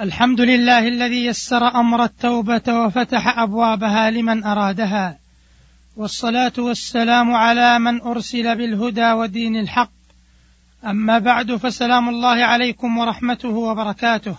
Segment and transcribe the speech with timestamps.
[0.00, 5.18] الحمد لله الذي يسر أمر التوبة وفتح أبوابها لمن أرادها.
[5.96, 9.90] والصلاة والسلام على من أرسل بالهدى ودين الحق.
[10.84, 14.36] أما بعد فسلام الله عليكم ورحمته وبركاته.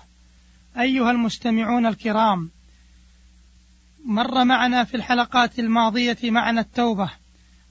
[0.80, 2.52] أيها المستمعون الكرام
[4.05, 7.10] مر معنا في الحلقات الماضية معنى التوبة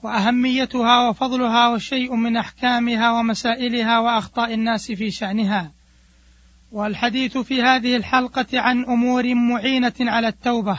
[0.03, 5.77] وأهميتها وفضلها وشيء من أحكامها ومسائلها وأخطاء الناس في شأنها.
[6.77, 10.78] والحديث في هذه الحلقة عن أمور معينة على التوبة.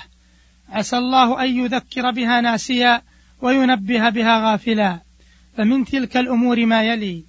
[0.70, 3.02] عسى الله أن يذكر بها ناسيا
[3.41, 4.99] وينبه بها غافلا.
[5.58, 7.23] فمن تلك الأمور ما يلي.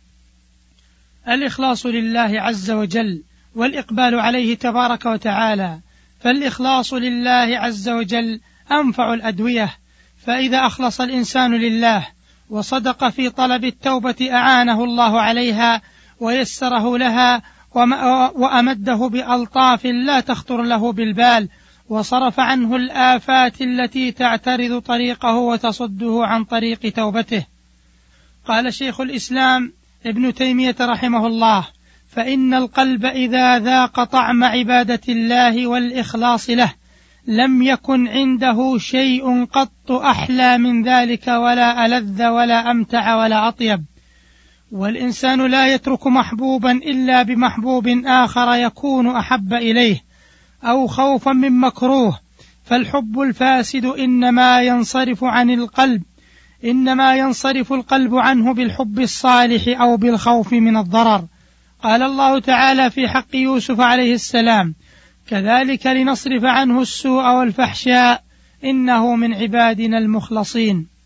[1.28, 3.22] الإخلاص لله عز وجل
[3.54, 5.80] والإقبال عليه تبارك وتعالى.
[6.20, 8.40] فالإخلاص لله عز وجل
[8.72, 9.74] أنفع الأدوية.
[10.26, 12.06] فإذا أخلص الإنسان لله
[12.50, 15.82] وصدق في طلب التوبة أعانه الله عليها
[16.20, 17.42] ويسره لها
[17.74, 21.48] وأمده بألطاف لا تخطر له بالبال
[21.88, 27.44] وصرف عنه الآفات التي تعترض طريقه وتصده عن طريق توبته.
[28.46, 29.72] قال شيخ الإسلام
[30.06, 31.66] ابن تيمية رحمه الله
[32.08, 36.72] فإن القلب إذا ذاق طعم عبادة الله والإخلاص له
[37.26, 43.84] لم يكن عنده شيء قط أحلى من ذلك ولا ألذ ولا أمتع ولا أطيب.
[44.72, 50.00] والإنسان لا يترك محبوبا إلا بمحبوب آخر يكون أحب إليه
[50.64, 52.18] أو خوفا من مكروه.
[52.64, 56.02] فالحب الفاسد إنما ينصرف عن القلب
[56.64, 61.24] إنما ينصرف القلب عنه بالحب الصالح أو بالخوف من الضرر.
[61.82, 64.74] قال الله تعالى في حق يوسف عليه السلام
[65.26, 68.22] كذلك لنصرف عنه السوء والفحشاء
[68.64, 70.97] إنه من عبادنا المخلصين.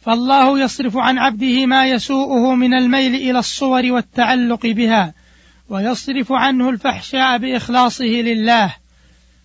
[0.00, 5.14] فالله يصرف عن عبده ما يسوءه من الميل إلى الصور والتعلق بها
[5.68, 8.74] ويصرف عنه الفحشاء بإخلاصه لله.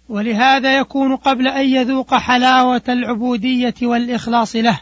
[0.09, 4.79] ولهذا يكون قبل أن يذوق حلاوة العبودية والإخلاص له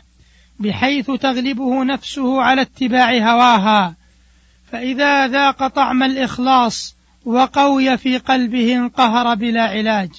[0.59, 3.95] بحيث تغلبه نفسه على اتباع هواها.
[4.71, 6.95] فإذا ذاق طعم الإخلاص
[7.25, 10.09] وقوي في قلبه انقهر بلا علاج.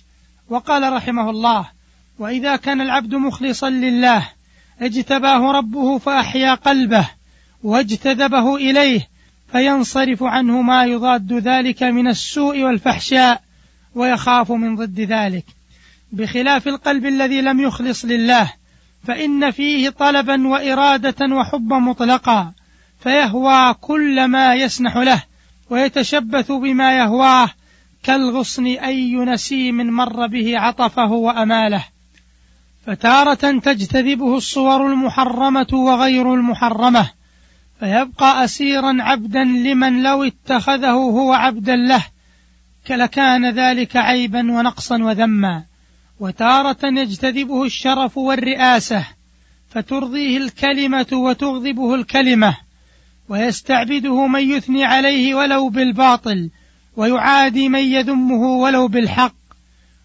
[0.48, 1.68] وقال رحمه الله
[2.18, 4.28] وإذا كان العبد مخلصا لله
[4.80, 7.08] اجتباه ربه فأحيا قلبه
[7.62, 9.08] واجتذبه إليه
[9.52, 13.42] فينصرف عنه ما يضاد ذلك من السوء والفحشاء
[13.94, 15.44] ويخاف من ضد ذلك.
[16.12, 18.52] بخلاف القلب الذي لم يخلص لله
[19.04, 22.52] فإن فيه طلبا وإرادة وحبا مطلقا
[23.00, 25.22] فيهوى كل ما يسنح له
[25.70, 27.50] ويتشبث بما يهواه
[28.02, 31.84] كالغصن أي نسيم مر به عطفه وأماله.
[32.86, 37.10] فتارة تجتذبه الصور المحرمة وغير المحرمة
[37.80, 42.04] فيبقى أسيرا عبدا لمن لو اتخذه هو عبدا له
[42.90, 45.64] لكان ذلك عيبا ونقصا وذما.
[46.20, 49.06] وتارة يجتذبه الشرف والرئاسة
[49.70, 52.56] فترضيه الكلمة وتغضبه الكلمة.
[53.28, 56.50] ويستعبده من يثني عليه ولو بالباطل
[56.96, 59.43] ويعادي من يذمه ولو بالحق.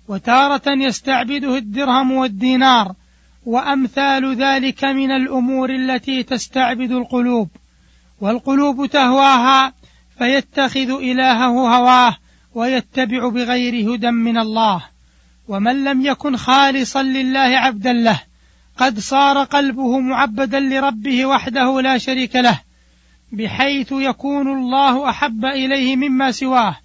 [0.10, 2.94] وتارة يستعبده الدرهم والدينار
[3.46, 7.50] وأمثال ذلك من الأمور التي تستعبد القلوب
[8.22, 9.74] والقلوب تهواها
[10.18, 12.18] فيتخذ إلهه هواه
[12.56, 14.86] ويتبع بغير هدى من الله.
[15.48, 18.22] ومن لم يكن خالصا لله عبدا له
[18.78, 22.60] قد صار قلبه معبدا لربه وحده لا شريك له
[23.32, 26.78] بحيث يكون الله أحب إليه مما سواه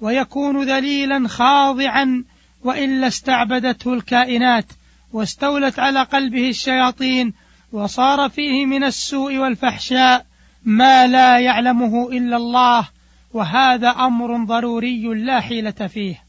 [0.00, 2.24] ويكون ذليلا خاضعا
[2.64, 4.72] وإلا استعبدته الكائنات
[5.12, 7.34] واستولت على قلبه الشياطين
[7.72, 10.26] وصار فيه من السوء والفحشاء
[10.64, 12.88] ما لا يعلمه إلا الله
[13.32, 16.24] وهذا أمر ضروري لا حيلة فيه.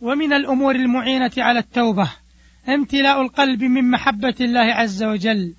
[0.00, 2.10] ومن الأمور المعينة على التوبة
[2.68, 5.54] امتلاء القلب من محبة الله عز وجل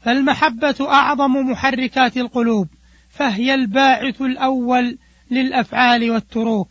[0.00, 2.68] فالمحبة أعظم محركات القلوب
[3.10, 4.98] فهي الباعث الأول
[5.30, 6.68] للأفعال والتروك.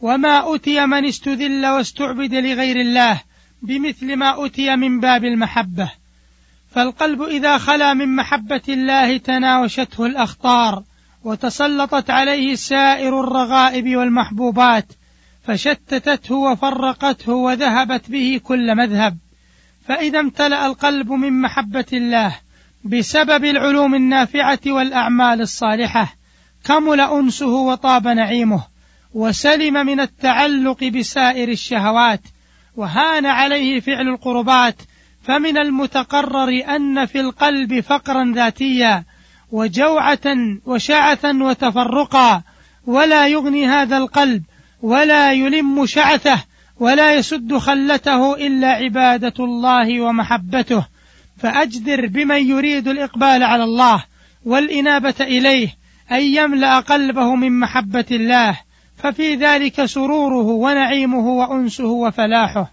[0.00, 3.20] وما أتي من استذل واستعبد لغير الله
[3.62, 5.90] بمثل ما أتي من باب المحبة.
[6.70, 10.82] فالقلب إذا خلا من محبة الله تناوشته الأخطار
[11.24, 14.92] وتسلطت عليه سائر الرغائب والمحبوبات
[15.42, 19.18] فشتتته وفرقته وذهبت به كل مذهب.
[19.86, 22.36] فإذا امتلأ القلب من محبة الله
[22.84, 26.14] بسبب العلوم النافعة والأعمال الصالحة
[26.64, 28.77] كمل أنسه وطاب نعيمه.
[29.14, 32.20] وسلم من التعلق بسائر الشهوات
[32.76, 34.76] وهان عليه فعل القربات
[35.22, 39.04] فمن المتقرر أن في القلب فقرا ذاتيا
[39.52, 42.42] وجوعة وشعثا وتفرقا
[42.86, 44.42] ولا يغني هذا القلب
[44.82, 46.44] ولا يلم شعثه
[46.80, 50.86] ولا يسد خلته إلا عبادة الله ومحبته.
[51.36, 54.04] فأجدر بمن يريد الإقبال على الله
[54.44, 55.68] والإنابة إليه
[56.12, 58.58] أن يملأ قلبه من محبة الله.
[58.98, 62.72] ففي ذلك سروره ونعيمه وأنسه وفلاحه.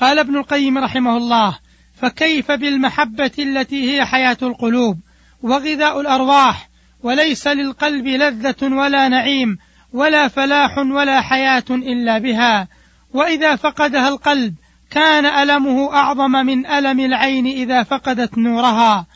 [0.00, 1.58] قال ابن القيم رحمه الله
[1.94, 4.98] فكيف بالمحبة التي هي حياة القلوب
[5.42, 6.68] وغذاء الأرواح
[7.02, 9.58] وليس للقلب لذة ولا نعيم
[9.92, 12.68] ولا فلاح ولا حياة إلا بها
[13.14, 14.54] وإذا فقدها القلب
[14.90, 19.06] كان ألمه أعظم من ألم العين إذا فقدت نورها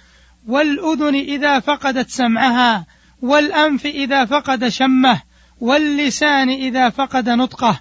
[0.48, 2.86] والأذن إذا فقدت سمعها
[3.24, 5.22] والأنف إذا فقد شمه
[5.60, 7.80] واللسان إذا فقد نطقه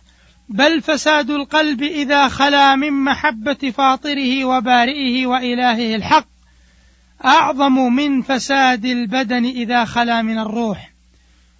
[0.49, 6.27] بل فساد القلب إذا خلا من محبة فاطره وبارئه وإلهه الحق.
[7.25, 10.93] أعظم من فساد البدن إذا خلا من الروح.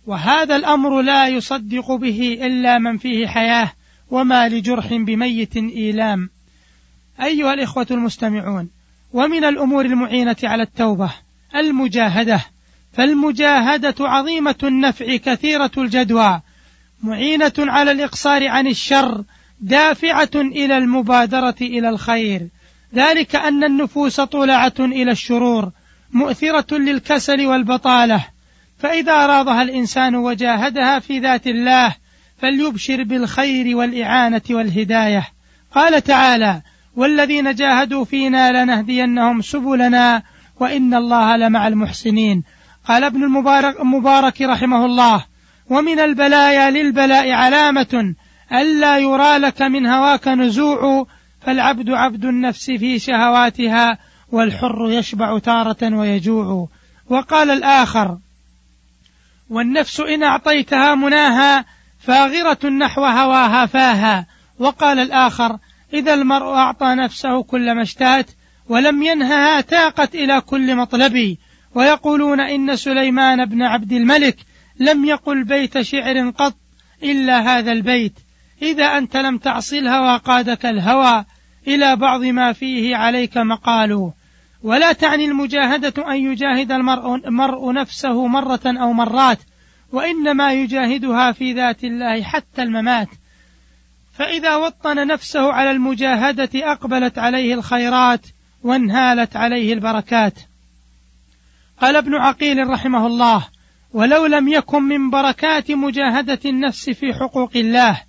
[0.08, 3.72] وهذا الأمر لا يصدق به إلا من فيه حياة
[4.12, 6.30] وما لجرح بميت إيلام.
[7.22, 8.70] أيها الإخوة المستمعون
[9.14, 11.12] ومن الأمور المعينة على التوبة
[11.56, 12.53] المجاهدة
[12.94, 16.42] فالمجاهدة عظيمة النفع كثيرة الجدوى
[17.04, 19.24] معينة على الإقصار عن الشر
[19.60, 22.48] دافعة إلى المبادرة إلى الخير.
[22.96, 25.72] ذلك أن النفوس طلعة إلى الشرور
[26.12, 28.26] مؤثرة للكسل والبطالة.
[28.78, 31.96] فإذا ارادها الإنسان وجاهدها في ذات الله
[32.38, 35.28] فليبشر بالخير والإعانة والهداية.
[35.76, 36.62] قال تعالى
[36.96, 40.24] والذين جاهدوا فينا لنهدينهم سبلنا
[40.60, 42.44] وإن الله لمع المحسنين
[42.88, 45.26] قال ابن المبارك, المبارك رحمه الله
[45.70, 48.16] ومن البلايا للبلاء علامة
[48.52, 51.08] الا يرى لك من هواك نزوع
[51.42, 53.98] فالعبد عبد النفس في شهواتها
[54.32, 56.68] والحر يشبع تارة ويجوع.
[57.10, 58.18] وقال الآخر
[59.50, 61.66] والنفس إن أعطيتها مناها
[62.00, 64.26] فاغرة نحو هواها فاها.
[64.60, 65.58] وقال الآخر
[65.94, 68.30] إذا المرء أعطى نفسه كل ما اشتهت
[68.70, 71.38] ولم ينهها تاقت إلى كل مطلب
[71.76, 74.38] ويقولون إن سليمان بن عبد الملك
[74.80, 76.56] لم يقل بيت شعر قط
[77.04, 78.14] إلا هذا البيت.
[78.62, 81.26] إذا أنت لم تعص الهوى قادك الهوى
[81.68, 84.12] إلى بعض ما فيه عليك مقال
[84.64, 89.40] ولا تعني المجاهدة أن يجاهد المرء, نفسه مرة أو مرات
[89.92, 93.10] وإنما يجاهدها في ذات الله حتى الممات.
[94.14, 98.26] فإذا وطن نفسه على المجاهدة أقبلت عليه الخيرات
[98.64, 100.34] وانهالت عليه البركات.
[101.84, 103.48] قال ابن عقيل رحمه الله
[103.94, 108.02] ولو لم يكن من بركات مجاهدة النفس في حقوق الله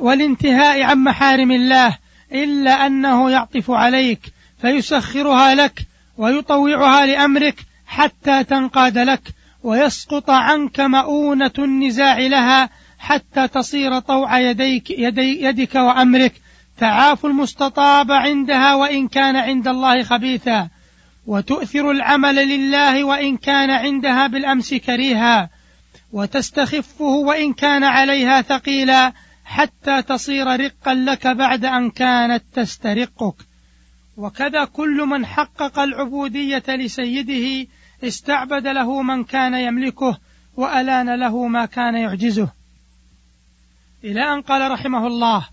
[0.00, 1.98] والانتهاء, عن محارم الله
[2.32, 4.20] إلا أنه يعطف عليك
[4.60, 5.86] فيسخرها لك
[6.18, 7.56] ويطوعها لأمرك
[7.86, 9.22] حتى تنقاد لك
[9.62, 16.32] ويسقط عنك مؤونة النزاع لها حتى تصير طوع يديك يدي يدك وأمرك
[16.78, 20.68] تعاف المستطاب عندها وإن كان عند الله خبيثا.
[21.26, 25.50] وتؤثر العمل لله وإن كان عندها بالأمس كريها
[26.12, 29.12] وتستخفه وإن كان عليها ثقيلا
[29.44, 33.34] حتى تصير رقا لك بعد أن كانت تسترقك.
[34.16, 37.68] وكذا كل من حقق العبودية لسيده
[38.04, 40.18] استعبد له من كان يملكه
[40.56, 42.48] وألان له ما كان يعجزه.
[44.04, 45.48] إلى أن قال رحمه الله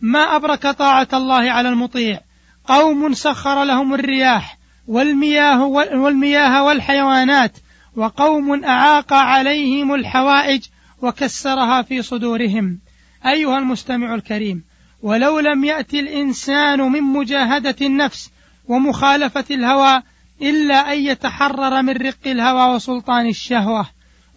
[0.00, 2.20] ما أبرك طاعة الله على المطيع؟
[2.64, 4.53] قوم سخر لهم الرياح
[4.88, 7.58] والمياه والمياه والحيوانات
[7.96, 10.62] وقوم أعاق عليهم الحوائج
[11.02, 12.78] وكسرها في صدورهم.
[13.26, 14.64] أيها المستمع الكريم
[15.02, 18.30] ولو لم يأتي الإنسان من مجاهدة النفس
[18.68, 20.02] ومخالفة الهوى
[20.42, 23.86] إلا أن يتحرر من رق الهوى وسلطان الشهوة.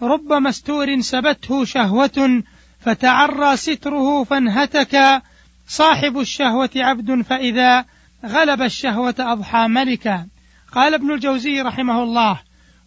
[0.02, 2.44] رب مستور سبته شهوة
[2.80, 5.22] فتعرى ستره فانهتك.
[5.68, 7.86] صاحب الشهوة عبد فإذا
[8.26, 10.28] غلب الشهوة أضحى ملكا.
[10.72, 12.40] قال ابن الجوزي رحمه الله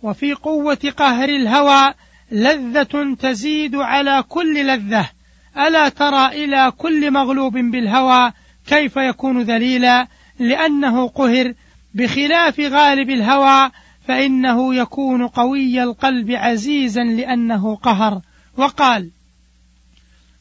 [0.02, 1.94] وفي قوة قهر الهوى
[2.30, 5.10] لذة تزيد على كل لذة.
[5.58, 8.32] ألا ترى إلى كل مغلوب بالهوى
[8.66, 10.08] كيف يكون ذليلا؟
[10.38, 11.54] لأنه قهر
[11.94, 13.70] بخلاف غالب الهوى
[14.08, 18.20] فإنه يكون قوي القلب عزيزا لأنه قهر.
[18.56, 19.10] وقال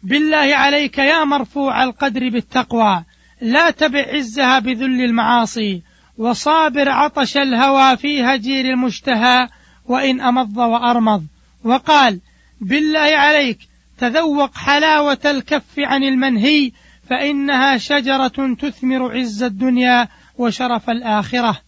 [0.03, 3.03] بالله عليك يا مرفوع القدر بالتقوى
[3.41, 5.81] لا تبع عزها بذل المعاصي
[6.19, 9.49] وصابر عطش الهوى في هجير المشتهى
[9.85, 11.25] وإن أمض وأرمض.
[11.63, 12.19] وقال
[12.61, 13.59] بالله عليك
[13.97, 16.71] تذوق حلاوة الكف عن المنهي
[17.09, 20.07] فإنها شجرة تثمر عز الدنيا
[20.37, 21.61] وشرف الآخرة.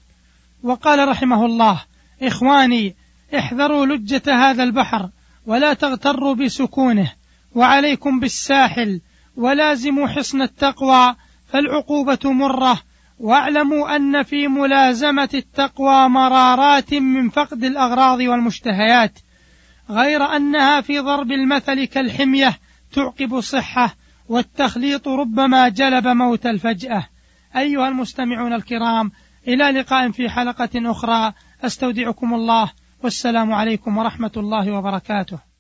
[0.63, 1.81] وقال رحمه الله
[2.24, 2.96] إخواني
[3.38, 5.10] احذروا لجة هذا البحر
[5.46, 7.12] ولا تغتروا بسكونه
[7.55, 9.01] وعليكم بالساحل
[9.38, 11.15] ولازموا حصن التقوى
[11.48, 12.81] فالعقوبة مرة
[13.21, 19.19] واعلموا أن في ملازمة التقوى مرارات من فقد الأغراض والمشتهيات
[19.89, 22.57] غير أنها في ضرب المثل كالحمية
[22.91, 23.95] تعقب صحة
[24.29, 27.07] والتخليط ربما جلب موت الفجأة.
[27.55, 29.11] أيها المستمعون الكرام
[29.47, 31.33] إلى لقاء في حلقة أخرى.
[31.63, 32.71] أستودعكم الله
[33.03, 35.50] والسلام عليكم ورحمة الله وبركاته.